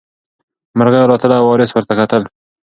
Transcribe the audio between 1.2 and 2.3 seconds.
او وارث ورته کتل.